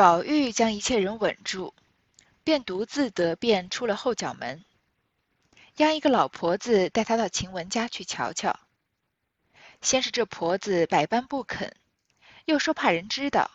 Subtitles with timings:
[0.00, 1.74] 宝玉将一切人稳住，
[2.42, 4.64] 便独自得便出了后角门，
[5.76, 8.58] 央一个老婆子带他到晴雯家去瞧瞧。
[9.82, 11.76] 先是这婆子百般不肯，
[12.46, 13.50] 又说怕人知道，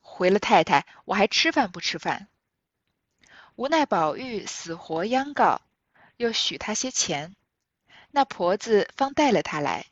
[0.00, 2.28] 回了太太，我还吃饭不吃饭？
[3.56, 5.60] 无奈宝玉死活央告，
[6.16, 7.36] 又许他些钱，
[8.12, 9.84] 那婆子方带了他来。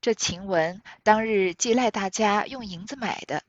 [0.00, 3.44] 这晴雯当日既赖大家用银子买的。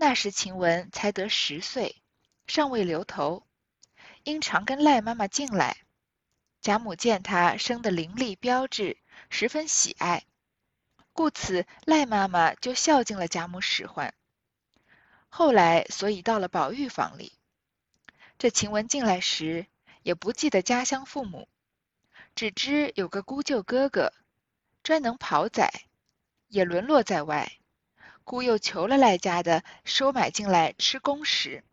[0.00, 2.00] 那时晴雯才得十岁，
[2.46, 3.44] 尚未留头，
[4.22, 5.78] 因常跟赖妈妈进来。
[6.60, 8.96] 贾母见她生得伶俐标致，
[9.28, 10.24] 十分喜爱，
[11.12, 14.14] 故此赖妈妈就孝敬了贾母使唤。
[15.28, 17.32] 后来所以到了宝玉房里，
[18.38, 19.66] 这晴雯进来时
[20.04, 21.48] 也不记得家乡父母，
[22.36, 24.12] 只知有个姑舅哥哥，
[24.84, 25.68] 专能跑仔，
[26.46, 27.57] 也沦落在外。
[28.28, 31.64] 故又求了赖家的收买进来吃公食。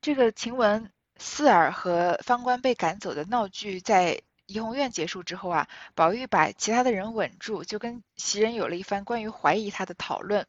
[0.00, 10.46] 这个晴雯、四儿和方官被赶走的闹剧在怡红院结束之后啊，宝玉把其他的人稳住，就跟袭人有了一番关于怀疑他的讨论，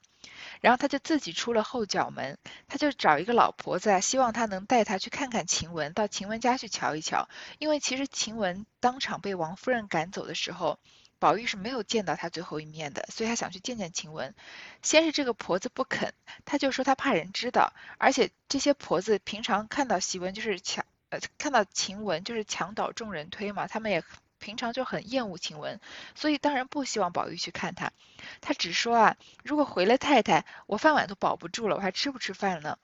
[0.62, 10.78] 然后他就自己出了后角门，他就找一个老婆子，希望他能带他去看看晴雯，到晴雯家去瞧一瞧，因为其实晴雯当场被王夫人赶走的时候。
[11.20, 14.34] 宝玉是没有见到他最后一面的，所以他想去见见晴雯。
[14.82, 16.14] 先是这个婆子不肯，
[16.46, 24.04] 他就说他怕人知道，而且这些婆子平常看到袭文就是强，呃，看到晴雯就是墙倒众人推嘛，他们也
[24.40, 25.80] 平常就很厌恶晴雯，
[26.14, 27.92] 所以当然不希望宝玉去看他。
[28.40, 32.78] 他只说啊，如果回了太太，我饭碗都保不住了，我还吃不吃饭呢？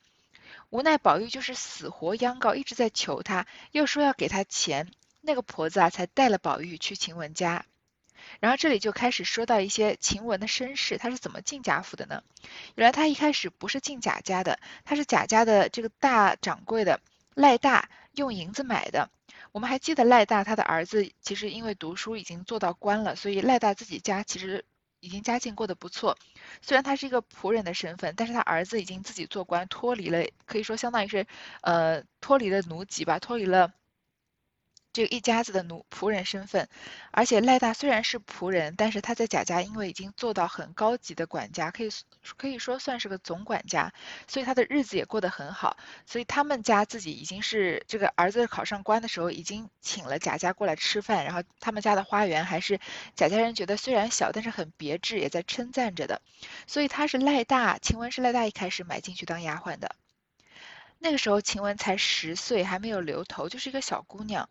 [0.70, 7.66] 无奈宝玉就是死活央告，一直在求他，又说要给他钱，那个婆子啊才带了宝玉去晴雯家。
[8.44, 12.22] 然后这里就开始说到一些晴雯的身世，她是怎么进贾府的呢？
[12.76, 17.00] 原来她一开始不是进贾家的，她是贾家的这个大掌柜的
[17.36, 19.10] 赖大用银子买的。
[19.54, 24.66] 我们还记得赖大他的儿子其实因为读书已经做到官了，所以赖大自己家其实
[25.00, 26.18] 已经家境过得不错。
[26.62, 31.26] 虽然他是一个仆人的身份，但是他儿子已经自己做官，脱离了可以说相当于是
[31.62, 33.72] 呃脱离了奴籍吧，脱离了。
[34.94, 36.70] 这一家子的奴仆人身份，
[37.12, 41.90] 而且赖大虽然是仆人，但是他在贾家因为已经做到很高级的管家，可以
[42.38, 43.92] 可以说算是个总管家，
[44.28, 45.78] 所以他的日子也过得很好。
[46.06, 52.80] 所以他们家自己已经是这个儿子考上官的时候，已经请了贾家过来吃饭，然后他们家的花园还是
[53.16, 56.22] 贾家人觉得虽然小，但是很别致，也在称赞着的。
[56.68, 59.96] 所以他是赖大，晴雯是赖大一开始买进去当丫鬟的。
[61.00, 64.48] 那个时候晴雯才十岁，还没有留头，就是一个小姑娘。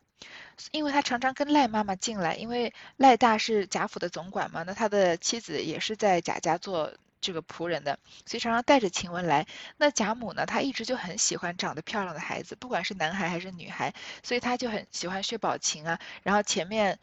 [0.70, 9.46] 因为他常常跟赖妈妈进来，因为赖大是贾府的总管嘛，那他的妻子也是在贾家做这个仆人的，所以常常带着晴雯来。
[9.76, 16.00] 那贾母呢，她一直就很喜欢长得漂亮的孩子，不管是男孩还是女孩，所以她就很喜欢薛宝琴啊。
[16.22, 16.98] 然后前面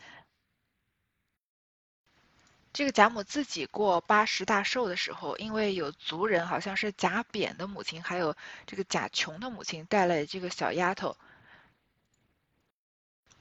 [2.74, 11.16] 这个贾母自己过八十大寿的时候，因为有族人，好像是贾扁的母亲，还有这个贾琼的母亲带了这个小丫头。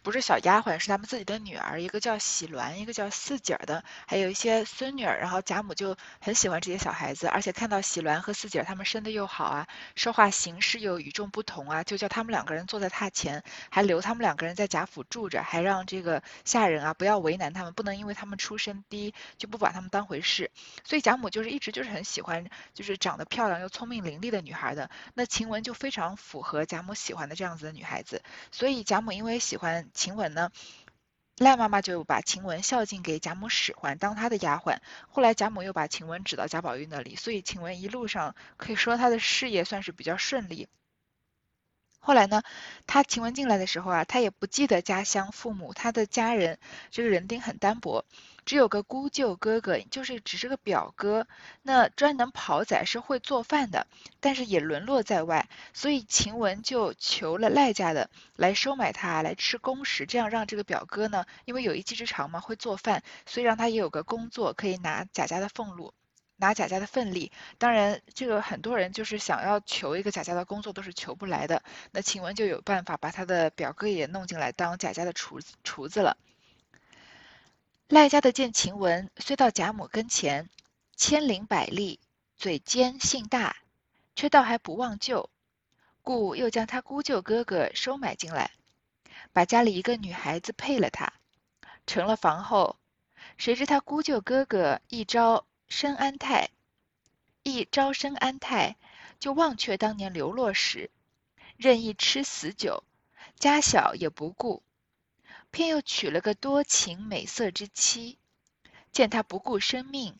[0.09, 5.19] 不是小丫鬟，是他们自己的女儿，一个叫喜鸾，一个叫四姐儿的，还有一些孙女儿。
[5.21, 20.51] 然后贾母就很喜欢这些小孩子，而且看到喜鸾和四姐儿他们生的又好啊，说话行事又与众不同啊，就叫他们两个人坐在榻前，还留他们两个人在贾府住着，还让这个下人啊不要为难他们，不能因为他们出身低就不把他们当回事。
[20.85, 24.89] 所以贾母就是一直就是很喜欢，就是长得漂亮又聪明伶俐的女孩的。
[25.13, 29.87] 那晴雯就非常符合贾母喜欢的这样子的女孩子，所以贾母因为喜欢。
[29.98, 30.53] 晴雯呢，
[31.38, 34.78] 赖妈妈就把晴雯孝敬给贾母使唤，当她的丫鬟。
[35.09, 40.69] 后来贾母又把晴雯指到贾宝玉那里，所以晴雯一路上可以说她的事业算是比较顺利。
[41.98, 42.44] 后来呢，
[42.86, 46.60] 她晴雯进来的时候啊，她也不记得家乡父母，她的家人
[46.92, 48.04] 这个人丁很单薄，
[48.48, 51.26] 只有个姑舅哥哥，就是只是个表哥，
[51.60, 53.86] 那专能跑仔是会做饭的，
[54.21, 65.92] 但是也沦落在外，所以晴雯就求了赖家的来收买他来吃公食，这样让这个表哥呢，因为有一技之长嘛，会做饭，所以让他也有个工作，可以拿贾家的俸禄。
[66.36, 71.62] 拿贾家的份例，当然这个很多人就是想要求一个贾家的工作都是求不来的。
[71.91, 76.16] 那晴雯就有办法把他的表哥也弄进来当贾家的厨子厨子了。
[77.89, 80.49] 赖家的见晴雯虽到贾母跟前，
[80.95, 81.99] 千灵百丽，
[82.37, 83.57] 嘴尖性大，
[84.15, 85.31] 却倒还不忘旧，
[86.03, 88.51] 故又将他姑舅哥哥收买进来，
[89.33, 91.13] 把家里一个女孩子配了他，
[91.87, 92.77] 成了房后。
[93.37, 95.45] 谁知他姑舅哥哥一朝。
[95.71, 96.49] 生安泰，
[97.43, 98.77] 一朝生安泰，
[99.21, 100.91] 就忘却当年流落时，
[101.59, 102.85] 任意吃死酒，
[103.39, 104.63] 家小也不顾，
[105.50, 108.18] 偏又娶了个多情美色之妻。
[108.91, 110.18] 见他不顾生命，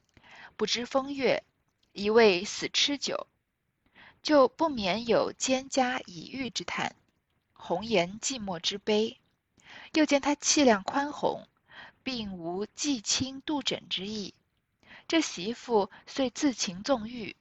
[0.57, 1.43] 不知风月，
[1.93, 3.27] 一味死吃酒，
[4.23, 6.95] 就不免有蒹葭已郁之叹，
[7.55, 9.19] 红颜寂寞之悲。
[9.95, 11.49] 又见他气量宽宏，
[12.03, 14.35] 并无寄亲度枕之意。
[15.09, 17.35] 这媳妇遂自情纵欲，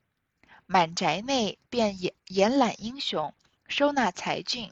[0.66, 3.34] 满宅内便延延揽英雄，
[3.68, 4.72] 收纳才俊，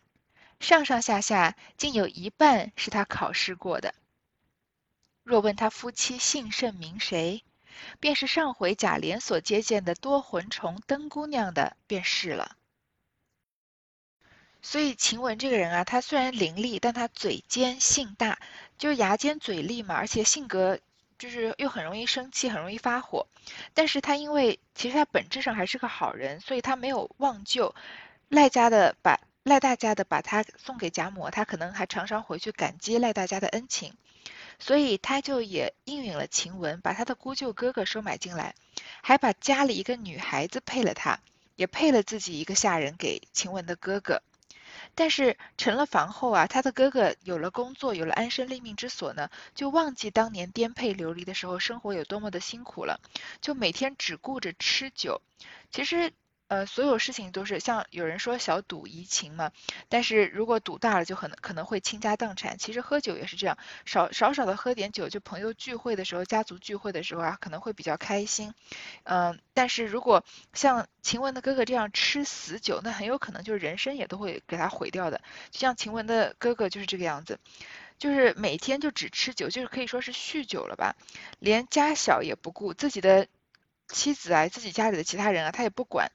[0.59, 3.93] 上上下下竟有一半是他考试过的。
[5.23, 7.43] 若问他夫妻姓甚名谁，
[7.99, 12.55] 便是上回贾琏所接见的多魂虫灯姑娘的便是了。
[14.61, 18.39] 所以晴雯这个人啊，她虽然伶俐，但她嘴尖性大，
[18.77, 20.79] 就是牙尖嘴利嘛，而且性格。
[21.17, 23.25] 就是又很容易生气，很容易发火，
[23.73, 27.73] 但是他因为其实他本质上还是个好人，所以他没有忘旧。
[28.27, 33.93] 赖家的把赖大家的把他送给贾母，他可能还常常回去感激赖大家的恩情，
[34.57, 38.55] 所以他就也应允了晴雯，把他的姑舅哥哥收买进来，
[39.03, 41.19] 还把家里一个女孩子配了他，
[41.55, 44.23] 也配了自己一个下人给晴雯的哥哥。
[44.95, 52.99] 但是成了房后啊，他的哥哥有了工作，有了安身立命之所呢，就忘记当年颠沛流离的时候生活有多么的辛苦了，
[53.41, 55.21] 就每天只顾着吃酒。
[55.69, 56.11] 其实。
[56.47, 59.51] 呃，所有事情都是像有人说小赌怡情嘛，
[59.89, 62.59] 但是如果赌大了，就可能可能会倾家荡产。
[62.59, 68.53] 其实喝酒也是这样，少少少的喝点酒，就朋友聚会的时候、家族聚会的时候啊，可能会比较开心。
[69.03, 75.21] 嗯，但是如果像晴雯的哥哥这样吃死酒，那很有可能就是人生也都会给他毁掉的。
[75.49, 77.39] 就像晴雯的哥哥就是这个样子，
[77.97, 80.95] 就是每天就只吃酒，就是可以说是酗酒了吧，
[81.39, 83.27] 连家小也不顾，自己的
[83.87, 86.11] 妻子啊，自己家里的其他人啊，他也不管。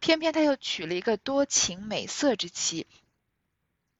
[0.00, 2.86] 偏偏他又娶了一个多情美色之妻，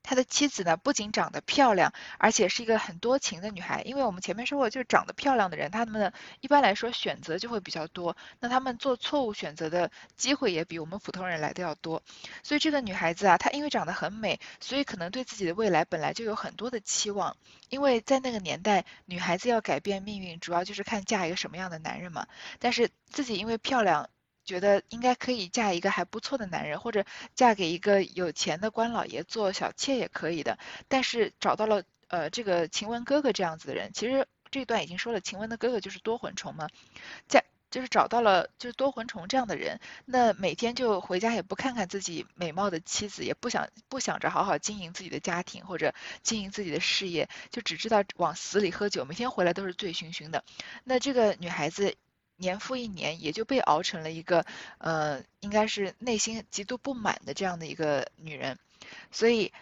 [0.02, 3.82] 他的妻子呢不仅长得漂亮，而且是一个很多情的女孩。
[3.82, 12.02] 因为我们前面说过，就是长得漂亮的人，他们一般来说选择就会比较多，那他们做错误选择的机会也比我们普通人来的要多。
[12.42, 17.36] 所以这个女孩子啊，她因为长得很美，所以可能对自己的未来本来就有很多的期望。
[17.68, 22.26] 因为在那个年代，女孩子要改变命运，主要就是看嫁一个什么样的男人嘛。
[22.58, 24.08] 但是自己因为漂亮。
[24.50, 27.04] 觉得应该可以嫁一个还不错的男人，或者
[27.36, 30.58] 嫁给一个有钱的官老爷做小妾也可以的。
[30.88, 36.66] 但是找到了呃这个晴雯哥哥这样子的人，其实这段已经说了，晴雯的哥哥就是多魂虫嘛，
[37.28, 45.94] 嫁就是找到了就是多魂虫这样的人，那每天就回家也不看看自己美貌的妻子，也不想不想着好好经营自己的家庭或者
[46.24, 50.42] 经营自己的事业，就只知道往死里喝酒，每天回来都是醉醺醺的。
[50.82, 51.94] 那这个女孩子。
[52.40, 54.44] 年复一年，也就被熬成了一个，
[54.78, 58.58] 呃，应该是内心极度不满的这样的一个女人。
[59.12, 59.52] 所以，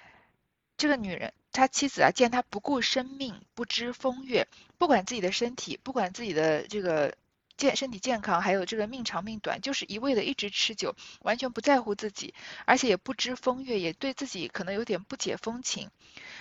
[0.76, 4.46] 这个女人，她妻子啊，见她不顾生命，不知风月，
[4.78, 7.14] 不管自己的身体，不管自己的这个
[7.58, 12.32] 健身体健康，还有这个命长命短，就是一味的一直吃酒，完全不在乎自己，
[12.64, 15.90] 而且也不知风月，也对自己可能有点不解风情。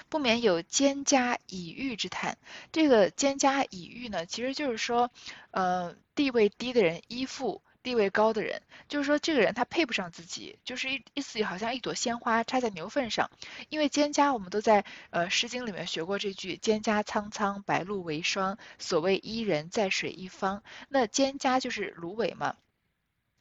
[0.10, 2.38] 不免有蒹葭已郁之叹。
[2.72, 5.12] 这个蒹葭已郁呢，其实就是说，
[5.52, 13.30] 呃，地位低的人依附地位高的人，就是说这个人他配不上自己，就是意意思好像一朵鲜花插在牛粪上。
[13.69, 18.57] 因为蒹葭，我们都在呃《诗经》里面学过这句“蒹葭苍苍，白露为霜”。
[18.80, 20.63] 所谓伊人，在水一方。
[20.90, 22.56] 那蒹葭就是芦苇嘛。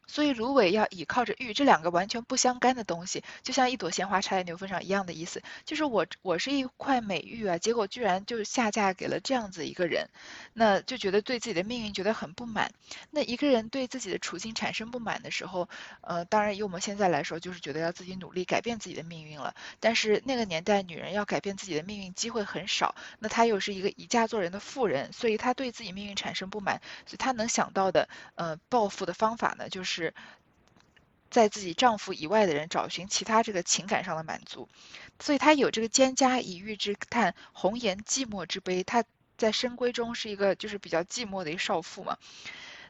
[0.06, 5.42] 所以芦苇要倚靠着玉，这两个完全不相干的东西，就像一朵鲜花插在牛粪上一样的意思。
[5.64, 10.08] 就是我我是一块美玉啊，结果居然就下嫁给了这样子一个人，
[10.52, 12.72] 那就觉得对自己的命运觉得很不满。
[13.10, 15.68] 那一个人对自己的处境产生不满的时候，
[16.02, 19.54] 呃，当然以我们现在来说，就是觉得要自己努力改变自己的命运了。
[19.80, 22.94] 但是那个年代，女人要改变自己的命运机会很少。
[23.18, 29.95] 那她又是一个以嫁做人的妇人，所以她对自己命运产生不满，所以她能想到的，呃，报复的方法呢，就是。
[29.96, 30.14] 是
[31.30, 34.68] 在自己丈夫以外的人找寻其他这个情感上的满足，
[35.18, 38.84] 所以她有这个蒹葭以喻之叹，红颜寂寞之悲。
[38.84, 39.02] 她
[39.38, 42.18] 在深闺中是一个就是比较寂寞的一少妇嘛。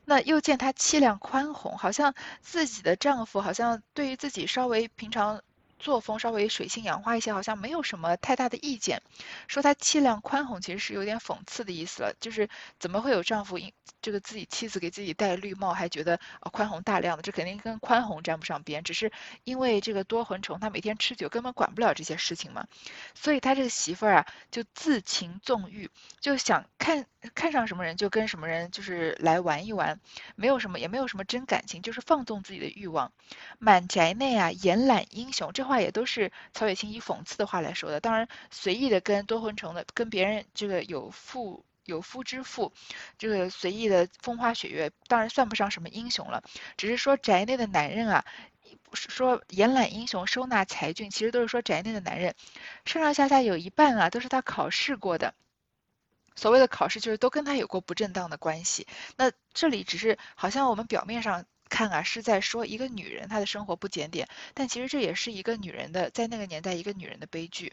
[0.04, 5.42] 那又见她气量宽宏，好像自己的丈夫好像对于自己稍微平常。
[5.78, 9.02] 作风稍微水性杨花一些，好像没有什么太大的意见。
[9.46, 12.14] 说他气量宽宏，其实是有点讽刺的意思了。
[12.20, 16.18] 就是怎么会有丈夫因这个自己妻子给自己戴绿帽，还觉得
[16.52, 17.22] 宽宏大量的？
[17.22, 18.82] 这肯定跟宽宏沾不上边。
[18.84, 19.12] 只是
[19.44, 22.66] 因为这个多魂虫，他每天吃酒，根本管不了这些事情嘛。
[23.14, 25.90] 所以他这个媳妇儿啊，就自情纵欲，
[26.20, 30.00] 就想看看上什么人就跟什么人就是来玩一玩，
[30.34, 33.12] 没有什么也没有什么真感情，就是放纵自己的欲望。
[33.58, 38.00] 满宅内啊，延揽英雄，这话也都是曹雪芹以讽刺的话来说的。
[38.00, 42.72] 当然，随意的跟多魂虫的跟别人这个有妇有夫之妇，
[43.18, 46.42] 这个随意的风花雪月，当然算不上什么英雄了。
[46.76, 48.24] 只是说宅内的男人啊，
[48.92, 52.34] 说延揽英雄，收纳才俊，其实都是说宅内的男人，
[52.84, 55.34] 上上下下有一半啊，都是他考试过的。
[56.36, 58.86] 所谓的考试就是都跟他有过不正当的关系。
[59.16, 67.72] 那这里只是好像我们表面上看啊，是在说一个女人她的生活不检点，但其实这也是一个女人的在那个年代一个女人的悲剧。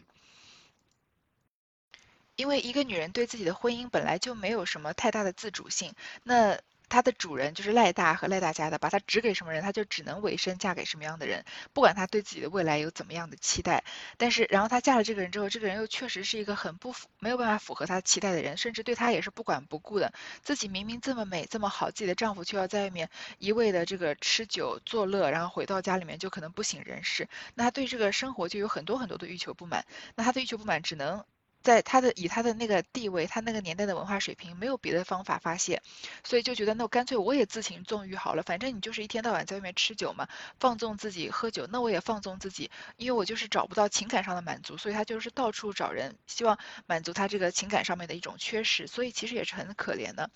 [2.34, 5.94] 因为一个女人对自己的婚姻本来就没有什么太大的自主性，
[6.24, 6.58] 那。
[6.88, 13.84] 她的主人就是赖大和赖大家的，把她指给什么人，她就只能委身嫁给什么样的人，不管她对自己的未来有怎么样的期待。
[14.16, 20.12] 但是，然后她嫁了这个人之后，这个人又确实是一个很不符、没有办法符合她期待的人，甚至对她也是不管不顾的。
[20.42, 27.28] 自己明明这么美、这么好，自己的丈夫却要在外面一味的这个吃酒作乐，然后回到家里面就可能不省人事。
[27.54, 29.84] 那她对这个生活就有很多很多的欲求不满。
[30.14, 31.24] 那她的欲求不满只能。
[31.64, 35.82] 在他的以他的那个地位，他那个年代的文化水平，没有别的方法发泄，
[36.22, 40.28] 所以就觉得那干脆我也自情纵欲好了，反正你就是一天到晚在外面吃酒嘛，
[40.60, 50.30] 放纵自己喝酒，那我也放纵自己，因为我就是找不到情感上的满足，所以他就是到处找人，希望满足他这个情感上面的一种缺失，所以其实也是很可怜的。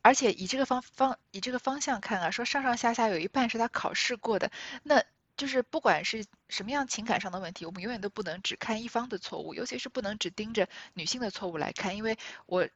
[0.00, 4.50] 而且以这个方方以这个方向看啊，说上上下下有一半是他考试过的，
[4.82, 5.04] 那。
[5.36, 12.68] 就是不管是什么样情感上的问题，我们永远都不能只看一方的错误，尤其是不能只盯着女性的错误来看，因为我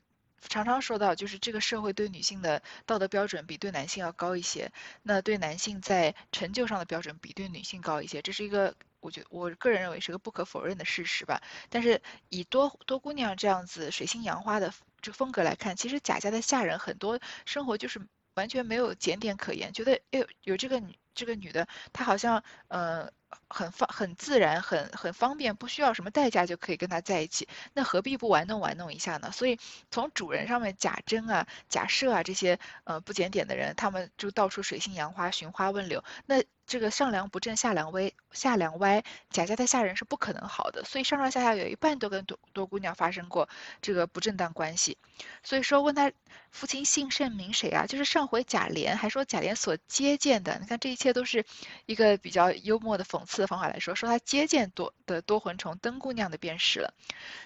[0.48, 4.72] 常常说到，就是这个社会对女性的道德标准比对男性要高一些，
[5.04, 11.40] 那对男性在成就上的标准比对女性高一些，这是一个我觉得我个人认为是个不可否认的事实吧。
[11.68, 18.00] 但是以多多姑娘这样子水性杨花的这个风格来看，其实贾家的下人很多生活就是
[18.34, 20.98] 完全没有检点可言，觉得有有这个女。
[21.18, 23.10] 这个女的，她好像呃
[23.48, 29.32] 很方很自然，很很方便，不需要什么代价就可以跟他在一起，那何必不玩弄玩弄一下呢？
[29.32, 29.58] 所以
[29.90, 36.42] 从主人上面，贾珍啊、贾赦啊这些呃不检点的人，他们就到处水性杨花、寻花问柳，那。
[36.68, 43.48] 这个上梁不正下梁歪，下梁歪，贾家的下人是不可能好的，所以上上下下有一半都跟多多姑娘发生过
[43.80, 44.98] 这个不正当关系。
[45.42, 46.12] 所以说问他
[46.50, 47.86] 父亲姓甚名谁啊？
[47.86, 51.46] 就是上回贾琏还说贾琏所接见的，你看这一切这都是
[51.86, 56.92] 一个比较幽默的讽刺的方法来说，说他接见多的多魂虫灯姑娘的便是了，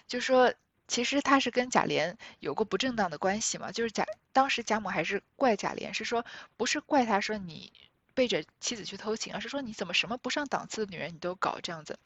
[0.08, 0.52] 就说
[0.88, 6.26] 其实他是跟贾琏有过不正当的关系嘛，就是贾当时贾母还是怪贾琏，是说
[6.56, 7.72] 不是怪他说你。
[8.14, 11.98] 背着妻子去偷情，而是说你怎么什么不上档次的女人你都搞这样子。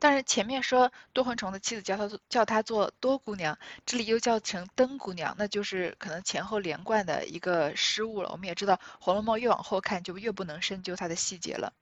[0.00, 8.30] 但是前面说多魂虫的妻子叫他叫他做多姑娘，这里又叫成灯姑娘，那就是可能前后连贯的一个失误了。
[8.30, 11.72] 我们也知道《红楼梦》越往后看就越不能深究它的细节了。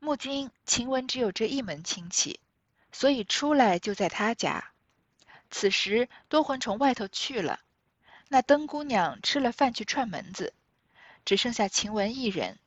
[0.00, 2.40] 目今晴雯只有这一门亲戚，
[2.92, 4.70] 所以出来就在他家。
[5.50, 7.60] 此时多魂虫外头去了，
[8.28, 10.52] 那灯姑娘吃了饭去串门子。
[11.24, 12.58] 只剩下晴雯一人，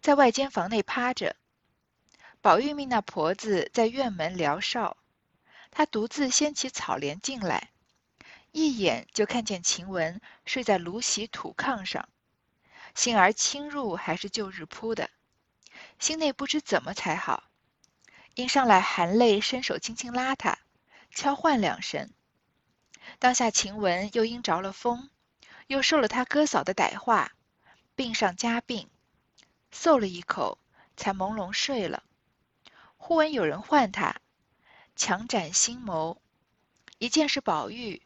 [0.00, 1.34] 在外间房内趴着。
[2.44, 4.98] 宝玉命那婆子在院门撩哨，
[5.70, 7.70] 他独自掀起草帘进来，
[8.52, 12.06] 一眼就看见晴雯睡在芦席土炕上，
[12.94, 15.08] 幸而侵入还是旧日铺的，
[15.98, 17.44] 心内不知怎么才好，
[18.34, 20.58] 因上来含泪伸手轻轻拉她，
[21.12, 22.10] 敲唤两声。
[23.18, 25.08] 当下晴雯又因着了风，
[25.66, 27.32] 又受了他哥嫂的歹话。
[27.94, 28.90] 病上加病，
[29.72, 30.58] 嗽了一口，
[30.94, 32.02] 才朦胧睡了。
[33.06, 34.22] 忽闻有人唤他，
[34.96, 36.16] 强展心眸，
[36.96, 38.00] 一见是宝玉，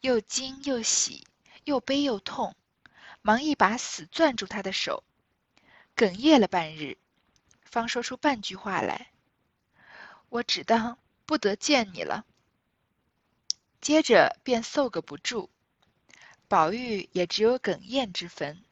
[0.00, 1.26] 又惊又喜，
[1.64, 2.56] 又悲又痛，
[3.20, 5.04] 忙一把死攥住他的手，
[5.94, 6.96] 哽咽了半日，
[7.64, 9.10] 方说出半句话来
[10.30, 12.24] ：“我只当不得见你了。”
[13.82, 15.50] 接着便嗽个不住，
[16.48, 18.64] 宝玉也只有哽咽之分。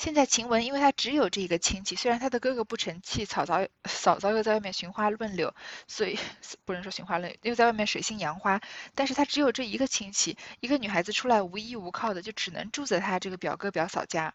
[0.00, 5.54] 现在晴雯，因为她只有这一个亲戚，虽然她的哥哥不成器，嫂嫂嫂嫂又在外面寻花问柳，
[5.86, 6.18] 所以
[6.64, 8.62] 不能说寻花论，又在外面水性杨花，
[8.94, 14.32] 但是她只有这一个亲戚，一个女孩子出来无依无靠的，就只能住在她这个表哥表嫂家。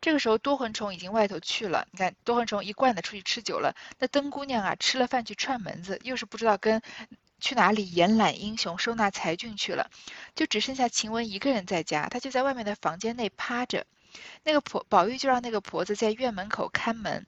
[0.00, 6.82] 这个时候多魂虫已经外头去了，你看多魂虫一贯的出去吃酒了，那灯姑娘啊吃了饭去串门子，又是不知道跟
[7.38, 9.88] 去哪里延揽英雄收纳才俊去了，
[10.34, 13.86] 就只剩下晴雯一个人在家，她就在外面的房间内趴着。
[14.44, 17.26] 那个婆宝玉就让那个婆子在院门口看门，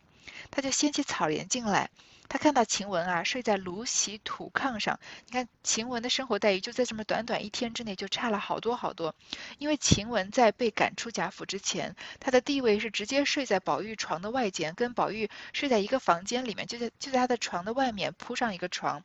[0.50, 1.90] 他就掀起草帘进来，
[2.28, 9.14] 他看到晴雯啊睡在芦席土炕上，你看晴雯的生活待遇就在这么短短一天之内就差了好多好多。
[9.58, 19.02] 因为晴雯在被赶出贾府之前，她的地位是直接睡在宝玉床的外间，跟宝玉睡在一个房间里面，就在就在他的床的外面铺上一个床，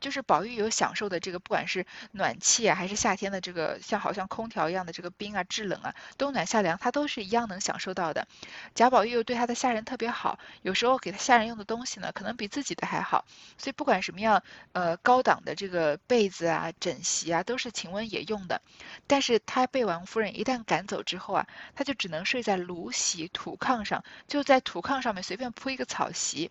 [0.00, 8.28] 就是宝玉有享受的这个，不管是暖气啊，还是夏天的这个像好像空调一样的这个冰啊制冷啊，冬暖夏凉，他都是一样能享受到的。
[8.74, 13.24] 贾宝玉又对他的下人特别好，有时候给他下人用的东西呢，可能比自己的还好，
[13.56, 14.42] 所以不管什么样
[14.72, 18.60] 呃高档的这个被子啊、枕席啊，都是晴雯也用的。
[19.06, 26.50] 但是她被王夫人一旦赶走之后啊，她就只能睡在芦席土炕上，就在土炕上面随便铺一个草席。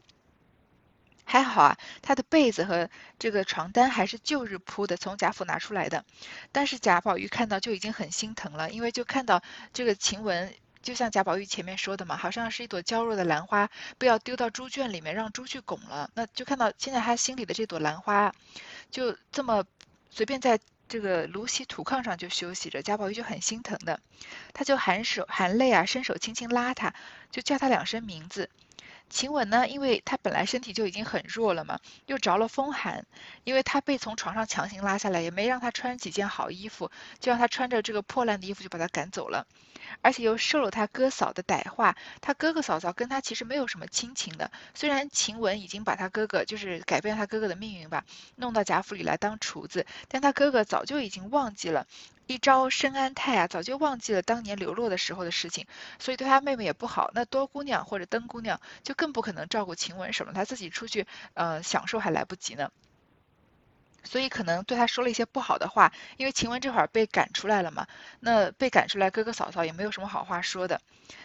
[1.24, 2.89] 还好啊，他的被子和
[3.20, 6.03] 这个床单还是旧日铺的，从贾府拿出来的。
[6.51, 9.41] 但是贾宝玉看到就已经很心疼了，因为就看到
[9.72, 16.09] 这个晴雯，就像贾宝玉前面说的嘛，好像是一朵娇弱的兰花，被要丢到猪圈里面让猪去拱了。
[16.15, 18.33] 那就看到现在他心里的这朵兰花，
[18.89, 19.63] 就这么
[20.09, 24.00] 随便在这个芦席土炕上就休息着，贾宝玉就很心疼的，
[24.53, 26.93] 他就含手含泪啊，伸手轻轻拉他，
[27.31, 28.50] 就叫他两声名字。
[29.09, 33.05] 晴雯呢，因为她本来身体就已经很弱了嘛，又着了风寒，
[33.43, 39.45] 因为她被从床上强行拉下来，也没让她穿几件好衣服，就让她穿着这个破烂的衣服就把她赶走了，
[40.01, 48.05] 而且又受了他哥嫂的歹话，他哥哥嫂嫂跟他其实没有什么亲情的，虽然晴雯已经把他哥哥就是改变他哥哥的命运吧，
[48.36, 51.86] 弄到贾府里来当厨子，但他哥哥早就已经忘记了。
[52.27, 55.65] 一朝深安泰啊，早就忘记了当年流落的时候的事情，
[56.00, 57.12] 所以对他妹妹也不好。
[57.13, 62.71] 那多姑娘或者灯姑娘就更不可能照顾晴雯什么，他自己出去呃享受还来不及呢。
[64.03, 67.88] 所以可能对他说了一些不好的话，因为晴雯这会儿被赶出来了嘛，
[68.20, 70.81] 那被赶出来，哥哥嫂嫂也没有什么好话说的。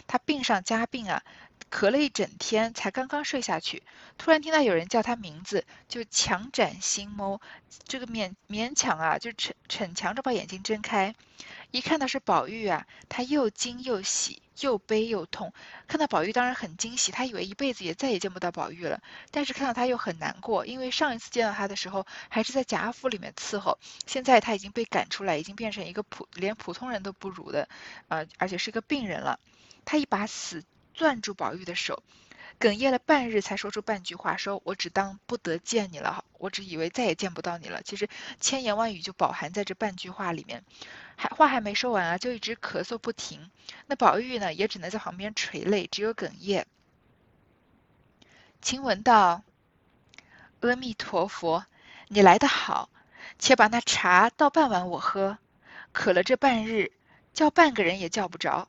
[0.06, 1.22] 他病上加病啊。
[1.68, 3.82] 咳了一整天，才刚刚睡下去，
[4.18, 7.40] 突然听到有人叫他名字，就强展心眸，
[7.88, 11.12] 这个勉勉强啊，就逞逞强着把眼睛睁开，
[11.72, 15.52] 一看到是宝玉啊，他又惊又喜，又悲又痛。
[15.88, 27.68] 看到宝玉当然很惊喜，他以为一辈子也再也见不到宝玉了，但是看到他又很难过，因为上一次见到他的时候还是在贾府里面伺候，现在他已经被赶出来，已经变成一个普连普通人都不如的，
[28.08, 29.38] 呃，而且是个病人了，
[29.84, 30.64] 他一把死。
[30.98, 32.02] 攥住宝玉的手，
[32.58, 37.82] 哽咽了半日，才说出半句话：“说我只当不得见你了，我只以为再也见不到你了。
[37.82, 38.08] 其实
[38.40, 40.64] 千言万语就饱含在这半句话里面。
[41.16, 43.50] 还话还没说完啊，就一直咳嗽不停。
[43.86, 46.66] 那宝玉呢，也只能在旁边垂泪，只有哽咽。
[48.62, 49.42] 晴雯道
[50.60, 51.66] ：“阿弥陀佛，
[52.08, 52.88] 你来得好，
[53.38, 55.38] 且把那茶倒半碗我喝。
[55.92, 56.92] 渴了这半日，
[57.32, 58.68] 叫半个人也叫不着。”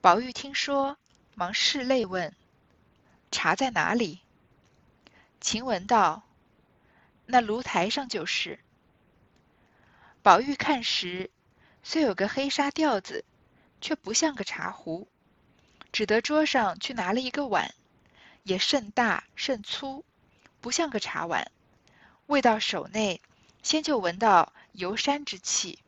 [0.00, 0.98] 宝玉听说，
[1.34, 2.34] 忙拭泪问
[3.30, 4.20] ：“茶在哪里？”
[5.40, 6.22] 晴雯道
[7.26, 8.58] ：“那炉台上就是。”
[10.22, 11.30] 宝玉看时，
[11.82, 13.24] 虽有个黑纱吊子，
[13.80, 15.08] 却不像个茶壶，
[15.92, 17.74] 只得桌上去拿了一个碗，
[18.42, 20.04] 也甚大甚粗，
[20.60, 21.50] 不像个茶碗。
[22.26, 23.20] 未到手内，
[23.62, 25.80] 先就闻到油山之气。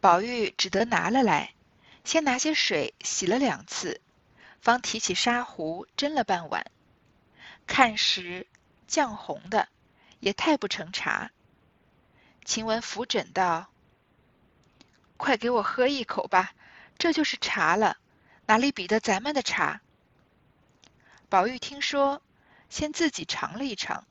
[0.00, 1.55] 宝玉只得拿了来。
[2.06, 4.00] 先拿些水洗了两次，
[4.60, 6.70] 方提起砂壶斟了半碗，
[7.66, 8.46] 看时
[8.88, 9.68] 绛红的，
[10.20, 11.32] 也太不成茶。
[12.44, 13.72] 晴雯扶枕道
[15.18, 16.54] ：“快给我喝一口吧，
[16.96, 17.96] 这就是茶了，
[18.46, 19.80] 哪里比得咱们的茶？”
[21.28, 22.22] 宝玉听说，
[22.70, 24.06] 先自己尝了一尝，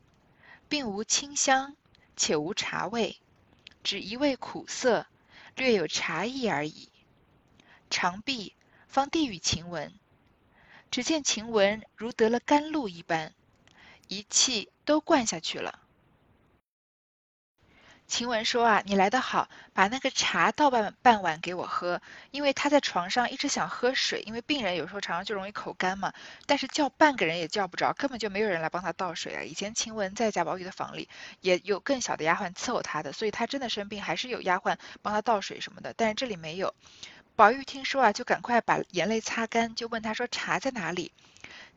[0.67, 1.77] 并无清香，
[2.17, 3.21] 且无茶味，
[3.85, 5.07] 只一味苦涩，
[5.55, 6.89] 略有茶意而已。
[7.89, 8.53] 长臂
[8.87, 9.91] 方递与晴雯，
[10.91, 13.33] 只见晴雯如得了甘露一般，
[14.07, 15.79] 一气都灌下去了。
[18.07, 22.03] 晴雯说：“啊，你来得好，把那个茶倒半半碗给我喝。
[22.29, 26.13] 因为他在床上一直想喝水，因为病人有时候常常就容易口干嘛。
[26.45, 29.41] 但是叫半个人也叫不着，根本就没有人来帮他倒水啊。
[29.41, 31.09] 以前晴雯在贾宝玉的房里
[31.41, 35.95] 也有更小的丫鬟伺候他的，所以他真的生病还是有丫鬟帮他倒水什么的。
[35.97, 36.75] 但是这里没有。”
[37.35, 41.11] 宝玉听说啊，就赶快把眼泪擦干，就问他说：“茶在哪里？”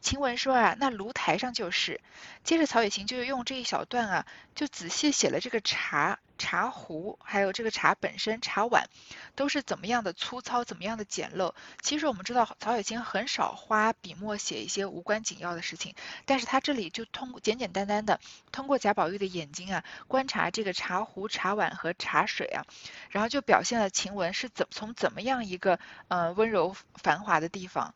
[0.01, 2.01] 晴雯说：“啊，那炉台上就是。”
[2.45, 8.89] 接着曹雪芹就用这一小段啊，就仔细写了这个茶茶壶，还有这个茶本身茶碗
[9.35, 11.53] 都是怎么样的粗糙，怎么样的简陋。
[11.83, 22.65] 其实我们知道曹雪芹很少花笔墨写一些无关紧要的事情，但是他这里就通简简单单的通过贾宝玉的眼睛啊，观察这个茶壶、茶碗和茶水啊，
[23.11, 27.95] 然后就表现了晴雯是怎从怎么样一个呃温柔繁华的地方。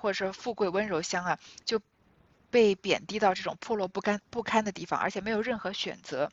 [0.00, 1.80] 或者说富贵温柔乡啊，就
[2.50, 6.30] 被贬低到这种破落不堪不堪的地方，而且没有任何选择。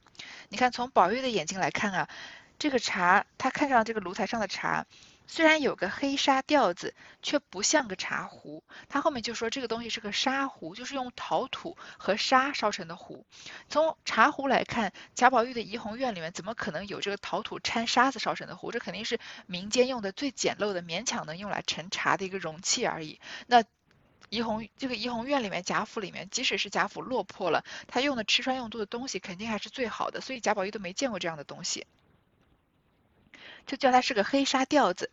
[0.49, 2.10] 你看，从宝玉的眼睛来看啊，
[2.58, 4.86] 这个茶，他看上这个炉台上的茶。
[5.28, 8.64] 虽然有个黑沙吊子，却不像个茶壶。
[8.90, 13.26] 他后面就说这个东西是个沙壶，就是用陶土和沙烧成的壶。
[13.68, 18.72] 从茶壶来看，贾宝玉的怡红院里面怎么可能有这个陶土掺沙子烧成的壶？
[18.72, 23.20] 这肯定是民间用的最简陋的、勉强能用来盛茶的一个容器而已。
[23.48, 23.64] 那
[24.30, 31.86] 怡红这个怡红院里面，贾府里面，即使是贾府落魄了，他用的吃穿用度的东西肯定还是最好的，所以贾宝玉都没见过这样的东西。
[33.65, 35.10] 就叫他是个黑沙吊子，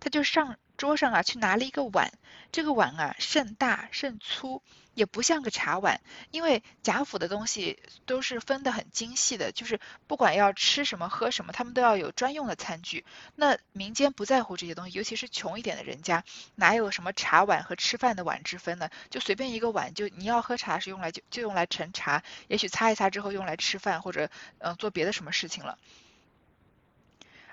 [0.00, 2.12] 他就上桌上啊去拿了一个碗，
[2.52, 4.62] 这个碗啊甚大甚粗，
[4.94, 13.04] 也不像个茶碗，因为贾府的东西都是分得很精细的，就是不管要吃什么喝什么，他们都要有专用的餐具。
[13.36, 18.88] 那民间不在乎这些东西，尤其是穷一点的人家，哪有什么茶碗和吃饭的碗之分呢？
[19.10, 25.78] 就随便一个碗，就你要喝茶是用来就就用来盛茶，也许擦一擦之后用来吃饭或者嗯做别的什么事情了。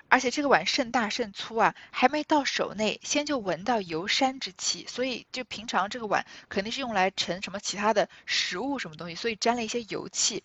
[0.08, 10.42] 而且这个碗甚大甚粗啊，还没到手内，先就闻到油山之气，所以就平常这个碗肯定是用来盛什么其他的食物什么东西，所以沾了一些油气。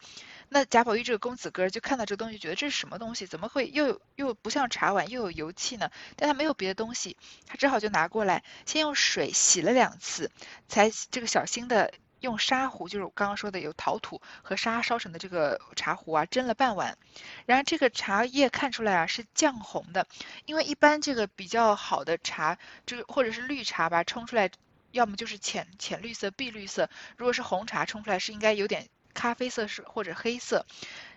[0.50, 3.26] 那贾宝玉这个公子哥就看到这个东西，觉得这是什么东西？
[3.26, 5.90] 怎么会又又不像茶碗，又有油气呢？
[6.16, 10.30] 但他没有别的东西，他只好就拿过来，先用水洗了两次，
[10.68, 11.94] 才这个小心的。
[12.24, 16.98] 用沙壶，就是我刚刚说的有陶土和沙烧成的这个茶壶啊，斟了半碗。
[17.46, 20.08] 然后这个茶叶看出来啊是绛红的，
[20.46, 24.50] 因为一般这个比较好的茶，就是或者是绿茶吧，冲出来
[24.92, 26.90] 要么就是浅浅绿色、碧绿色。
[27.18, 30.66] 如果是红茶冲出来是应该有点咖啡色是或者黑色。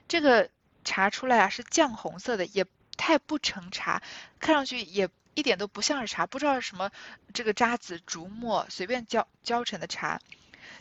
[0.08, 0.50] 这个
[0.82, 2.66] 茶出来啊是绛红色的，也
[2.96, 4.02] 太不成茶，
[4.40, 6.90] 看上去也一点都不像是茶，不知道是什么
[7.32, 10.18] 这个渣子、竹末随便浇浇成的茶。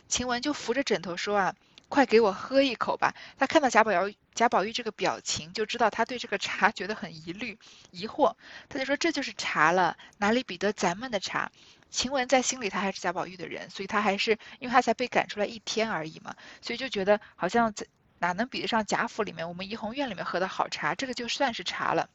[0.08, 1.54] 晴雯就扶着枕头说：“啊，
[1.88, 7.58] 快给我喝一口吧。”他看到贾宝玉贾宝玉这个表情，就知道他对这个茶觉得很疑虑、
[7.90, 8.34] 疑惑。
[8.68, 11.50] 他就说：“这就是茶了，哪里比得咱们的茶？”
[11.88, 17.72] 晴雯在心里，她还是贾宝玉的人，所以她还是因为她才被赶出来一天而已嘛，所以就觉得好像
[18.18, 20.94] 哪能比得上贾府里面我们怡红院里面喝的好茶？
[20.94, 22.10] 这个就算是茶了。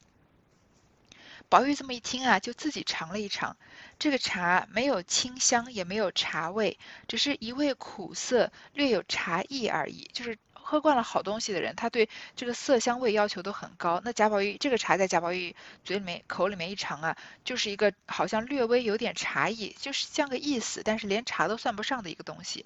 [1.52, 3.58] 宝玉这么一听啊，就自己尝了一尝，
[4.00, 10.10] 这个茶没有清香，也没有茶味，只是一味苦涩，略有茶意而已。
[10.14, 14.02] 就是喝惯了好东西的人，他对这个色香味要求都很高。
[14.06, 22.66] 那贾宝玉这个茶在贾宝玉嘴里面、口里面一尝啊，就是一个好像略微有点茶意，就是像个意思，但是连茶都算不上的一个东西。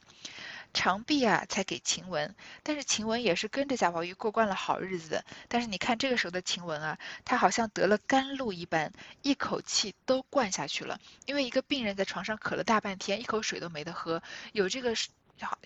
[0.75, 5.25] 长臂啊，才给晴雯，但是晴雯也是跟着贾宝玉过惯了好日子的。
[5.47, 10.99] 但是你看这个时候的晴雯啊，她好像得了甘露一般，一口气都灌下去了。
[11.25, 14.93] 因为一个病人在床上渴了大半天，一口水都没得喝，有这个
[15.39, 15.57] 好，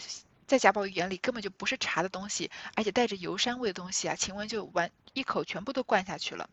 [0.46, 6.50] 在贾宝玉眼里根本就不是茶的东西，而且带着油山味的东西啊，晴雯就完一口全部都灌下去了。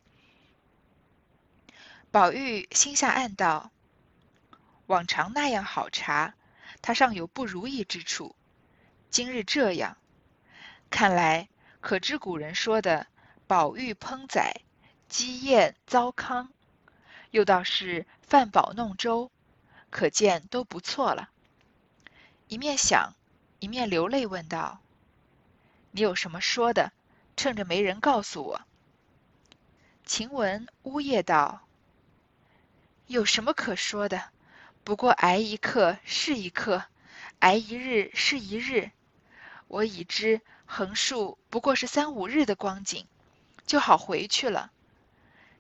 [2.11, 3.71] 宝玉心下暗道：
[4.87, 6.35] 往常那样好茶，
[6.81, 8.35] 它尚有不如意之处。
[9.11, 9.97] 今日这样，
[10.91, 11.49] 看来
[11.81, 13.07] 可知古人说的
[13.47, 14.61] “宝玉烹宰，
[15.09, 16.51] 鸡宴糟糠”，
[17.31, 19.31] 又道是“饭饱弄粥”，
[19.91, 21.31] 可见都不错了。
[22.49, 23.15] 一面想，
[23.59, 24.81] 一面流泪问道
[25.93, 26.93] ：“你有什么说的？
[27.37, 28.61] 趁着没人告诉我。”
[30.05, 31.67] 晴雯呜咽道
[33.07, 34.31] ：“有什么可说的？
[34.85, 36.85] 不过挨一刻是一刻，
[37.41, 38.91] 挨一日是一日。”
[39.69, 43.07] 我已知横竖不过是三五日的光景，
[43.67, 44.71] 就好回去了。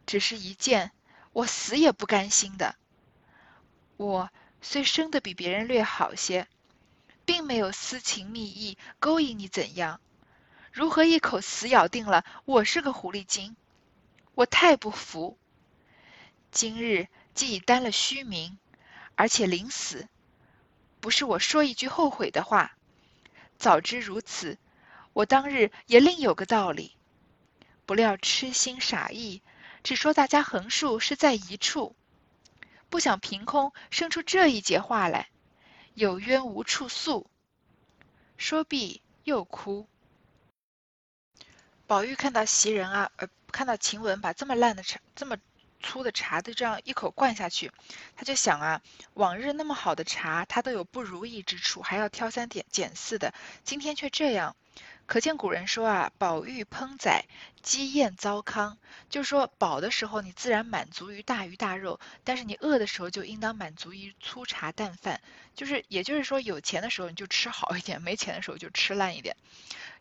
[0.06, 0.92] 只是一件，
[1.32, 2.76] 我死也不甘心的。
[3.96, 6.46] 我虽生的比别人略好些，
[7.24, 10.00] 并没有私情蜜意勾引你怎样，
[10.70, 13.56] 如何一口死咬定了我是个狐狸精？
[14.36, 15.36] 我太不服。
[16.52, 18.56] 今日既已担了虚名，
[19.16, 20.06] 而且临死，
[21.00, 22.76] 不是我说一句后悔的话。
[23.58, 24.58] 早知如此，
[25.12, 26.94] 我当日也另有个道理。
[27.86, 29.42] 不料痴心傻意，
[29.82, 31.96] 只说大家横竖是在一处，
[32.90, 35.28] 不想凭空生出这一节话来，
[35.94, 37.30] 有冤无处诉。
[38.36, 39.88] 说毕又哭。
[41.86, 45.36] 宝玉看到袭人啊，呃，看到晴雯把这么烂的茶，这么。
[45.82, 47.70] 粗的茶的这样一口灌下去，
[48.16, 48.82] 他就想啊，
[49.14, 53.34] 往日那么好的茶，他都有不如意之处，还要挑三拣拣四的，
[53.64, 54.56] 今天却这样，
[55.06, 57.24] 可见古人说啊，饱玉烹宰，
[57.62, 58.76] 饥宴糟糠，
[59.08, 65.20] 就是说饱的时候你自然满足于大鱼大肉，但是你饿的时候就应当满足于粗茶淡饭，
[65.54, 69.36] 就是也就是说有钱的时候你就吃好一点，没钱的时候就吃烂一点。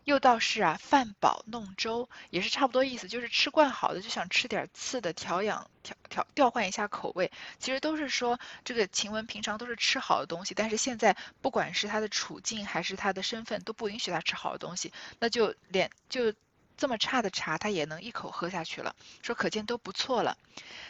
[0.06, 7.32] 又道是啊，饭饱弄粥，也是差不多意思，就是吃惯好的就想吃点次的调养调调调换一下口味。
[7.58, 16.32] 其实都是说这个晴雯平常都是吃好的东西，但是现在不管是他的处境还是他的身份都不允许他吃好的东西，那就连就
[16.76, 20.38] 这么差的茶他也能一口喝下去了，说可见都不错了。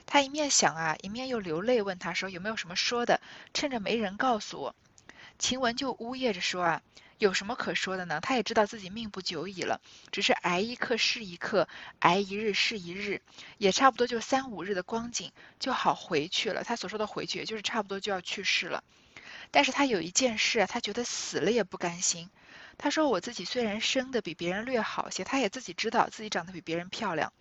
[0.05, 3.23] 他一面想啊，一面又流泪问他说有没有什么说的，
[3.55, 4.75] 趁着没人告诉我。
[5.39, 6.83] 晴雯就呜咽着说啊。
[7.19, 8.21] 有什么可说的呢？
[8.21, 9.81] 他也知道自己命不久矣了，
[10.13, 13.23] 只是挨一刻是一刻，挨一日是一日，
[13.59, 16.63] 也差不多就三五日的光景就好回去了。
[16.65, 18.85] 他所说的回去，也就是差不多就要去世了。
[19.51, 22.29] 但是他有一件事，他觉得死了也不甘心。
[22.79, 27.33] 他说：“我自己虽然生的比别人略好些，他也自己知道自己长得比别人漂亮，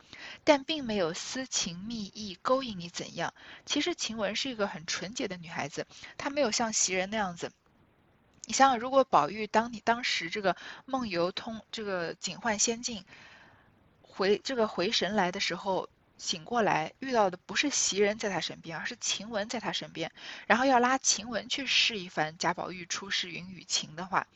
[0.46, 3.34] 但并没有私情蜜意勾引你怎样。
[3.66, 5.86] 其实晴雯是一个很纯洁的女孩子，
[6.18, 7.52] 她没有像袭人那样子。”
[8.48, 10.56] 你想想，如果宝玉当你当时这个
[10.86, 13.04] 梦游通这个警幻仙境
[14.02, 20.12] 回这个回神来的时候醒过来，遇到的不是袭人在他身边，而是晴雯在他身边，
[20.48, 24.28] 然后要拉晴雯去试一番贾宝玉出世云雨情的话。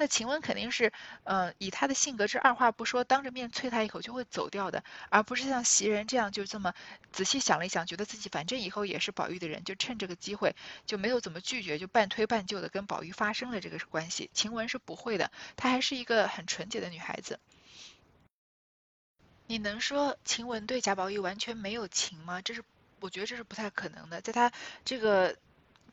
[0.00, 0.92] 那晴雯肯定是，
[1.24, 6.72] 呃，以她的性格，是二话不说，当着面啐他一口就会走掉的，而不是像袭人这样，就这么
[7.10, 10.54] 仔细想了一想，觉得自己反正以后也是宝玉的人，就趁这个机会
[10.86, 14.30] 就没有怎么拒绝，就半推半就的跟宝玉发生了这个关系。
[14.32, 17.40] 晴雯是不会的，她还是一个很纯洁的女孩子。
[19.48, 22.40] 你能说晴雯对贾宝玉完全没有情吗？
[22.40, 22.62] 这是
[23.00, 24.20] 我觉得这是不太可能的。
[24.20, 24.52] 在他
[24.84, 25.36] 这个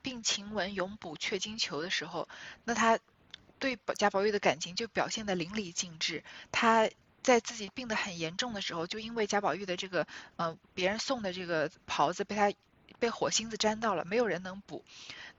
[0.03, 2.29] 病晴雯永补雀金球的时候，
[2.63, 2.99] 那他。
[3.57, 6.25] 对贾宝玉的感情就表现得淋漓尽致。
[6.51, 6.89] 他
[7.23, 12.51] 在自己病得很严重的时候，就因为贾宝玉的这个呃别人送的这个袍子被他
[12.99, 14.84] 被火星子沾到了，没有人能补，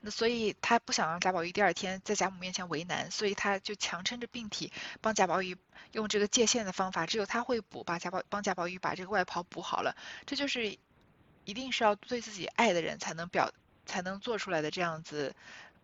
[0.00, 5.56] 那所以他不想让贾宝玉第二天在贾母面前为难，所以他就强撑着病体帮贾宝玉
[5.92, 9.96] 用这个界线的方法，只有他会补，把贾宝帮贾宝玉把这个外袍补好了。
[10.26, 10.78] 这就是
[11.44, 13.52] 一定是要对自己爱的人才能表
[13.84, 15.34] 才能做出来的这样子。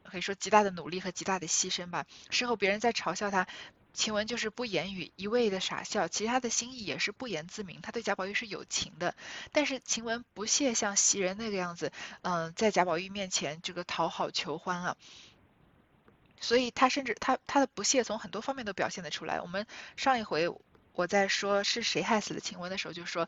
[0.04, 2.04] 可以说极大的努力和极大的牺牲吧。
[2.28, 3.46] 事后别人在嘲笑他，
[3.94, 7.80] 晴雯就是不言语，一味的傻笑，其实他的心意也是不言自明。
[7.80, 9.14] 他对贾宝玉是有情的，
[9.52, 14.96] 但是晴雯不屑像袭人那个样子，嗯，在贾宝玉面前这个讨好求欢啊。
[16.40, 19.40] 所以他甚至他他的不屑从很多方面都表现得出来。
[19.40, 20.52] 我们上一回。
[20.94, 23.26] 我在说是谁害死了晴雯的时候，就说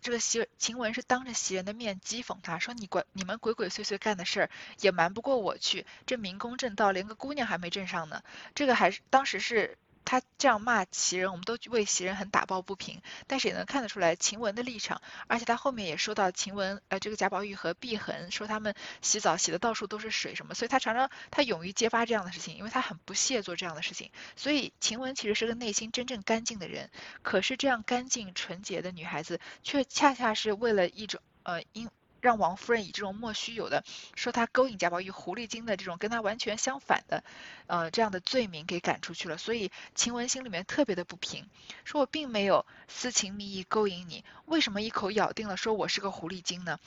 [0.00, 8.22] 这个袭晴雯是当着袭人的面讥讽他，说你鬼你们鬼鬼祟祟干的事儿也瞒不过我去，这明公正道连个姑娘还没正上呢，
[8.54, 9.76] 这个还是当时是。
[10.04, 15.00] 他这样骂袭人，我们都为袭人很打抱不平，但是也能看得出来晴雯的立场。
[15.26, 24.10] 而且他后面也说到晴雯，呃，这个贾宝玉和碧痕说他们洗澡洗的到处都是水什么，所以他常常他勇于揭发这样的事情，因为他很不屑做这样的事情。
[24.36, 26.90] 所以晴雯其实是个内心真正干净的人，
[27.22, 31.88] 可是这样干净纯洁的女孩子，却恰恰是为了一种呃因。
[32.22, 33.82] 让王夫人以这种莫须有的
[34.14, 37.24] 说他勾引贾宝玉狐狸精的这种跟他完全相反的，
[37.66, 41.44] 呃这样的罪名给赶出去了，所以晴雯心里面特别的不平，
[41.84, 46.78] 说我并没有私情蜜意勾引你，为什么一口咬定了说我是个狐狸精呢？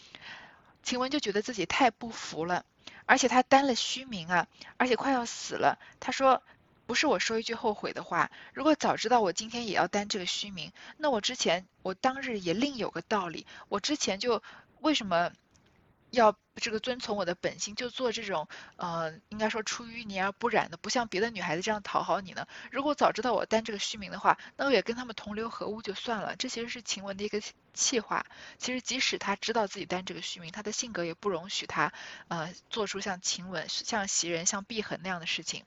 [0.84, 2.64] 晴雯就觉得自己太不服了，
[3.06, 6.42] 而且她担了虚名啊，而且快要死了，她说
[6.86, 14.42] 不是我说一句后悔的话，如果早知道我今天也要担这个虚名，那我之前我当日也另有个道理，我之前就。
[14.82, 15.32] 为什么
[16.12, 22.48] 要这个遵从我的本心，就做这种呃，应该说出淤泥而不染的，不像别的女孩子这样讨好你呢？
[22.72, 26.36] 如果早知道我担这个虚名的话，那我也跟他们同流合污就算了。
[26.38, 27.42] 这其实是晴雯的一个
[27.74, 28.26] 气话。
[28.58, 31.92] 其实即使他知道自己担这个虚名，他的性格也不容许他
[32.30, 35.66] 呃做出像晴雯、像袭人、像碧痕那样的事情。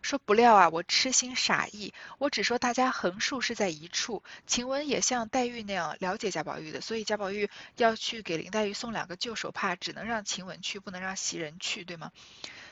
[0.00, 4.22] 说不料啊，我痴心傻意，我只说大家横竖是在一处。
[4.46, 12.12] 晴雯也像黛玉那样了解贾宝玉的，所以贾宝玉要去给林黛玉送两个旧手帕，只能让晴雯去，不能让袭人去，对吗？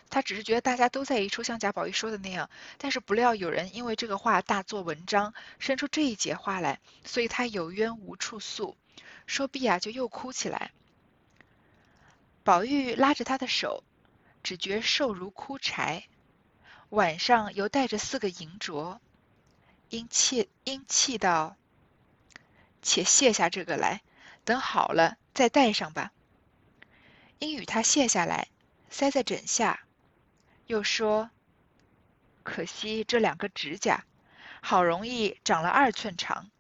[0.09, 2.49] 他只是觉得大家都在一处，像贾宝玉说的那样。
[2.79, 8.77] 但是不料有人因为这个话大做文章，生出这一节话来，所以他有冤无处诉。
[9.27, 10.71] 说毕啊，就又哭起来。
[12.45, 13.83] 宝玉拉着他的手，
[14.45, 16.05] 只觉瘦如枯柴。
[16.91, 18.99] 晚上又带着四个银镯，
[19.89, 21.57] 因气因气道
[22.81, 24.03] ：“且卸下这个来，
[24.45, 26.13] 等好了再戴上吧。”
[27.39, 28.49] 因与他卸下来，
[28.89, 29.81] 塞在枕下，
[30.67, 31.31] 又说
[32.43, 34.05] ：“可惜这两个指甲，
[34.63, 36.51] 好容易长了二寸长，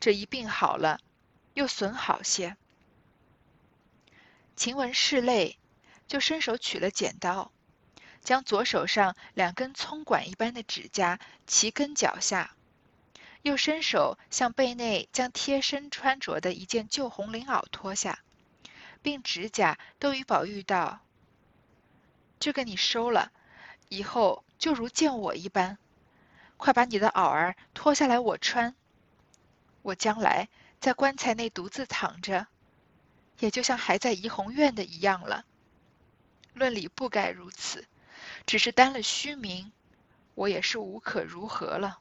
[0.00, 1.00] 这一病好了，
[1.54, 2.56] 又损好些。
[4.54, 5.56] 晴雯拭泪，
[6.06, 7.52] 就伸手取了剪刀，
[8.28, 12.54] 将左手上两根葱管一般的指甲齐根脚下，
[13.40, 18.18] 又伸手向背内将贴身穿着的一件旧红绫袄脱下，
[19.00, 21.00] 并指甲都与宝玉道
[22.38, 23.32] ：“这个你收了，
[23.88, 25.78] 以后就如见我一般，
[26.58, 28.74] 快把你的袄儿脱下来我穿，
[29.80, 32.46] 我将来在棺材内独自躺着。”
[33.40, 35.46] 也就像还在怡红院的一样了。
[36.52, 37.86] 论理不该如此，
[38.48, 39.72] 只是担了虚名，
[40.34, 41.98] 我也是无可如何了。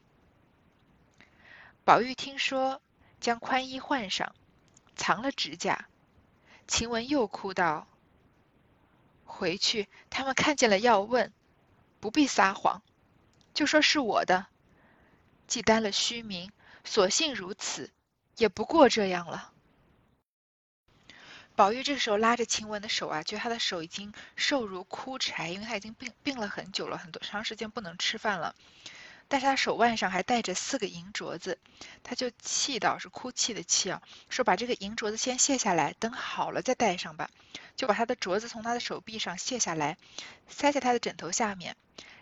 [1.84, 2.82] 宝玉听说，
[3.20, 4.34] 将宽衣换上，
[4.96, 5.90] 藏了指甲。
[6.66, 7.86] 晴雯又哭道
[9.28, 11.34] ：“回去他们看见了要问，
[12.00, 12.82] 不必撒谎，
[13.54, 14.48] 就说是我的。
[15.48, 16.54] 既担了虚名，
[16.86, 17.92] 索性如此，
[18.38, 19.52] 也不过这样了。”
[21.58, 28.54] 宝玉这个时候拉着晴雯的手啊，觉得她的手已经瘦如枯柴，因为她已经病病了很久了，很多长时间不能吃饭了。
[29.28, 31.58] 但是她手腕上还戴着四个银镯子，
[32.04, 37.28] 他就气到是哭泣的气啊，说把这个银镯子先卸下来，等好了再戴上吧。
[37.76, 39.98] 就把他的镯子从他的手臂上卸下来，
[40.48, 41.76] 塞在他的枕头下面，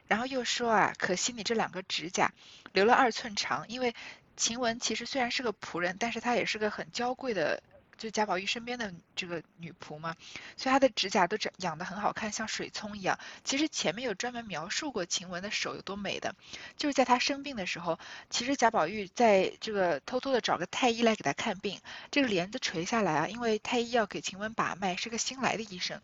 [0.07, 2.31] 然后又说啊，可惜你这两个指甲
[2.71, 3.93] 留了二寸长，因为
[4.37, 7.61] 晴雯其实虽然是个仆人，但是她也是个很娇贵的。
[7.97, 10.15] 就贾宝玉身边的这个女仆嘛，
[10.57, 13.19] 所以她的指甲都长养得很好看，像水葱一样。
[13.43, 16.35] 其实前面有专门描述过晴雯的手有多美的，
[16.77, 21.79] 就是在她生病的时候，其实贾宝玉在这个偷偷的找个太医来给她看病，
[22.11, 26.01] 这个帘子垂下来啊，因为太医要给晴雯把脉，是个新来的医生。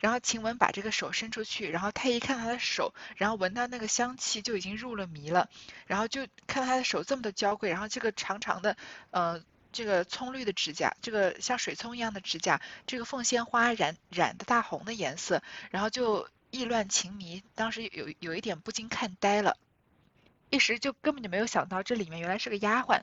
[0.00, 5.48] 然后晴雯把这个手伸出去，然后太医看她的手，然后闻到那个香气就已经入了迷了，
[5.86, 8.76] 然后就看到她的手这么的娇贵，然后这个长长的，
[9.10, 9.42] 呃。
[9.72, 19.56] 这个葱绿的指甲，这个像水葱一样的指甲，这个凤仙花染染的大红的颜色，然后就意乱情迷，当时有有一点不禁看呆了，
[20.50, 23.02] 一时就根本就没有想到这里面原来是个丫鬟。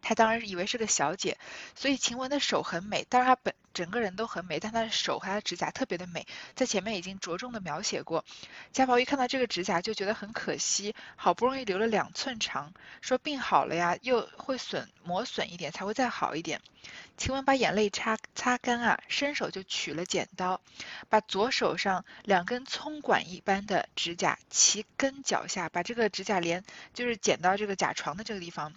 [0.00, 1.38] 她当然是以为是个小姐，
[1.74, 8.24] 所以晴雯的手很美，当然她本整个人都很美，但她的手和她的指甲特别的美，在前面已经着重的描写过。
[8.72, 16.60] 贾宝玉看到这个指甲就觉得很可惜，好不容易留了两寸长，说病好了呀，又会损磨损一点，才会再好一点。
[17.16, 20.60] 晴雯把眼泪擦擦干啊，伸手就取了剪刀，
[21.08, 28.72] 把左手上两根葱管一般的指甲齐根脚下，把这个指甲连就是剪到这个甲床的这个地方。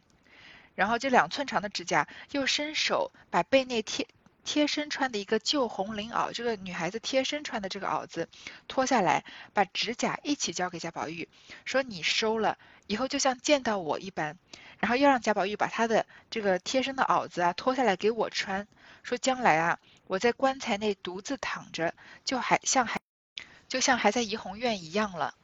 [0.75, 4.07] 然后这两寸长的指甲，又伸手把背内贴
[4.43, 8.27] 贴身穿的一个旧红绫袄，这个女孩子贴身穿的这个袄子
[8.67, 11.29] 脱下来，把指甲一起交给贾宝玉，
[11.65, 12.57] 说你收了，
[12.87, 14.37] 以后就像见到我一般。
[14.79, 18.67] 然后又让贾宝玉把他的这个贴身的袄子啊脱下来给我穿，
[19.03, 21.93] 说将来啊我在棺材内独自躺着，
[22.25, 22.99] 就还像还
[23.67, 25.35] 就像还在怡红院一样了。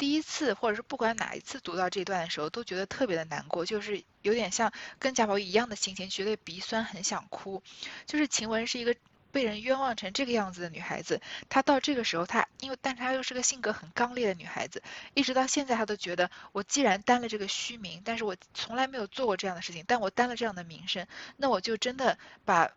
[0.00, 7.62] 第一次，或者是不管哪一次读到这段的时候，都觉得特别的难过，就是有点像跟贾宝玉一样的心情，觉得鼻酸，很想哭。
[8.06, 8.96] 就是晴雯是一个
[9.30, 14.82] 被人冤枉成这个样子的女孩子，她到这个时候，她因为，但她又是个性格很刚烈的女孩子，
[15.12, 22.70] 一直到现在，她都觉得，我既然担了这个虚名，但是我从来没有做过这样的事情，但我担了这样的名声，那我就真的把。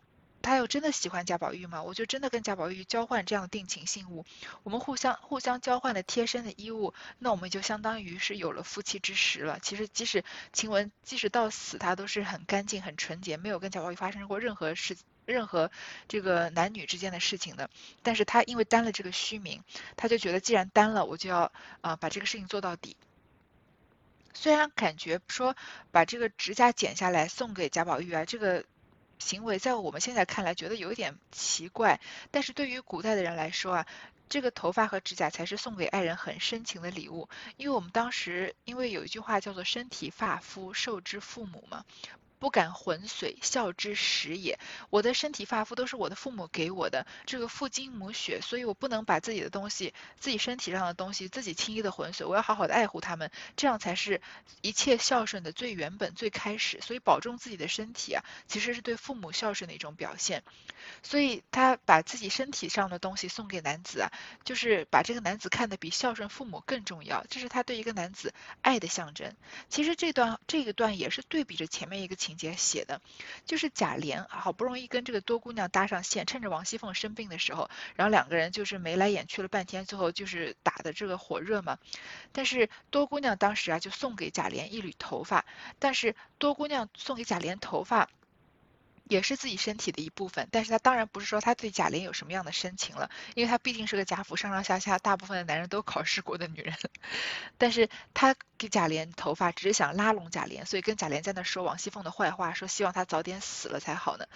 [0.44, 1.82] 他又真的喜欢贾宝玉吗？
[1.82, 4.26] 我就真的跟贾宝玉交换这样的定情信物，
[4.62, 9.58] 我们互相互相交换了贴身的衣物，那我们就相当于是有了夫妻之实了。
[9.60, 15.70] 其实即使晴雯即使到死，她都是很干净很纯洁，没有跟贾宝玉发生过任何事任何
[16.08, 17.70] 这个男女之间的事情的。
[18.02, 19.64] 但是她因为担了这个虚名，
[19.96, 22.98] 她就觉得既然担了，我就要啊把这个事情做到底。
[24.34, 25.56] 虽然感觉说
[25.90, 28.62] 把这个指甲剪下来送给贾宝玉啊，这个。
[29.24, 31.98] 行为在我们现在看来觉得有一点奇怪，
[32.30, 33.86] 但是对于古代的人来说啊，
[34.28, 37.30] 这个头发和指甲才是送给爱人很深情的礼物。
[37.56, 41.86] 因为我们当时因为有一句话叫做“身体发肤受之父母”嘛。
[42.38, 44.58] 不敢浑髓孝之始也。
[44.90, 52.26] 我的身体发肤都是我的父母给我的，这个父精母血，所以我不能把自己的东西、自己身体上的东西自己轻易的浑水。
[52.26, 54.20] 我要好好的爱护他们，这样才是
[54.62, 56.80] 一切孝顺的最原本、最开始。
[56.80, 60.42] 所以保重自己的身体啊，其实是对父母孝顺的一种表现。
[61.02, 64.10] 所以他把自己身体上的东西送给男子啊，
[64.44, 69.34] 就是把这个男子看得比孝顺父母更重要，这是他对一个男子爱的象征。
[69.70, 72.16] 其实这段这个段也是对比着前面一个。
[72.24, 73.02] 情节写的，
[73.44, 81.78] 就是贾琏好不容易跟这个多姑娘搭上线，趁着王熙凤生病的时候，然后两个人就是眉来眼去了半天，最后就是打的这个火热嘛。
[82.32, 85.44] 但是多姑娘当时啊就送给贾琏一缕头发，
[85.78, 88.08] 但是多姑娘送给贾琏头发。
[89.08, 96.74] 也是自己身体的一部分，但是他当然不是说他对贾琏有什么样的深情了，因为他毕竟是个贾府上上下下大部分的男人都考试过的女人，
[97.58, 104.26] 但是他给贾琏头发只是想拉拢贾琏，所以跟贾琏在那说王熙凤的坏话，说希望他早点死了才好呢。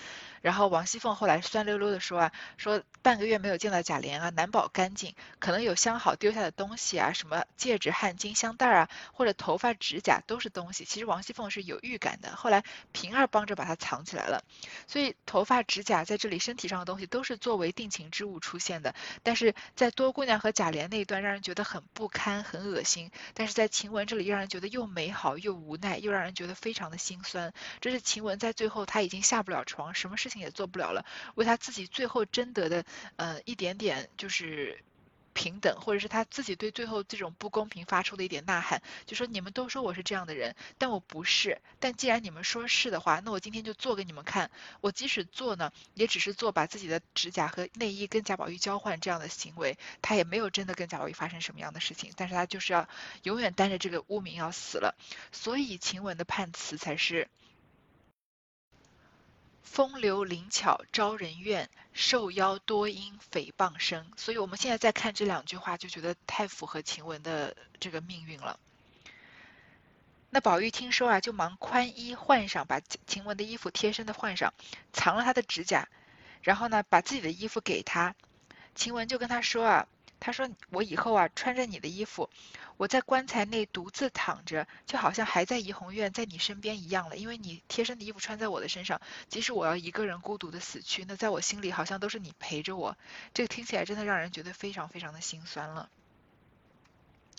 [0.43, 10.85] 然后王熙凤后来酸溜溜的说啊，说半个月没有见到贾琏啊，难保干净，可能有相好丢下的东西啊，什么戒指、汗巾、香袋啊，或者头发、指甲都是东西。
[10.85, 12.63] 其实王熙凤是有预感的，后来
[12.93, 14.45] 平儿帮着把她藏起来了。
[14.87, 27.53] 所以头发、指甲在这里身体上的东西都是作为定情之物出现的，但是在多姑娘和贾琏那一段让人觉得很不堪、很恶心，但是在晴雯这里让人觉得又美好又无奈，又让人觉得非常的心酸。
[27.81, 31.05] 这是晴雯在最后她已经下不了床，什么事情也做不了了，
[31.35, 32.85] 为她自己最后争得的
[33.17, 34.83] 呃一点点就是。
[35.39, 41.61] 平等，或者是他自己对最后这种不公平发出的一点呐喊，就说你们都说我是这样的人，但我不是。
[41.79, 44.51] 但既然你们说是的话，那我今天就做给你们看。
[44.81, 52.89] 我即使做呢，也只是做把自己的指甲和内衣跟贾宝玉交换这样的行为，他也没有真的跟贾宝玉发生什么样的事情，但是他就是要
[53.23, 54.97] 永远担着这个污名要死了。
[55.31, 57.29] 所以晴雯的判词才是。
[59.63, 64.11] 风流灵巧招人怨，受邀多因诽谤生。
[64.17, 68.59] 所以我们现在再看这两句话，就觉得太符合晴雯的这个命运了。
[70.31, 74.53] 那宝玉听说啊，就忙宽衣换上，把晴雯的衣服贴身的换上，
[74.93, 75.89] 藏了她的指甲，
[76.43, 78.15] 然后呢，把自己的衣服给她。
[78.75, 79.89] 晴雯就跟他说啊，
[80.21, 82.29] 他说我以后啊，穿着你的衣服。
[82.77, 87.17] 我在棺材内独自躺着，就好像还在怡红院，在你身边一样了。
[87.17, 92.97] 因为你贴身的衣服穿在我的身上，即使我要一个人孤独的死去，那在我心里好像都是你陪着我。
[93.35, 95.89] 这个听起来真的让人觉得非常非常的心酸了。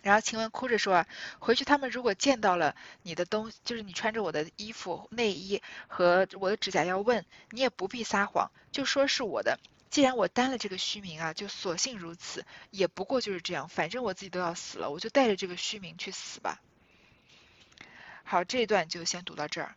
[0.03, 1.07] 然后晴雯哭着说啊，
[1.39, 9.57] 回去他们如果见到了你的东，就是你穿着我的衣服、内衣和我的指甲，要问你也不必撒谎，就说是我的。
[9.89, 13.67] 既然我担了这个虚名啊，就索性如此，也不过就是这样。
[13.69, 16.61] 反正我自己都要死了，我就带着这个虚名去死吧。
[18.23, 19.75] 好，这一段就先读到这儿。